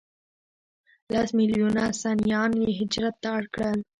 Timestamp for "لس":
1.13-1.29